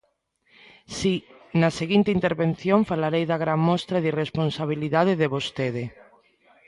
[0.97, 1.13] Si,
[1.61, 5.83] na seguinte intervención falarei da gran mostra de irresponsabilidade de vostede.